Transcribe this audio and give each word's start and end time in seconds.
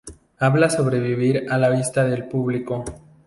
Habla 0.39 0.67
sobre 0.71 0.99
vivir 0.99 1.45
a 1.51 1.59
la 1.59 1.69
vista 1.69 2.03
del 2.05 2.27
público. 2.27 2.83